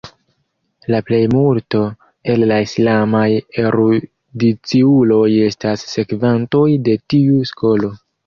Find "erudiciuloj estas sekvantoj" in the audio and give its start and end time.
3.65-6.65